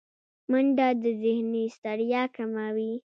[0.51, 2.93] منډه د ذهني ستړیا کموي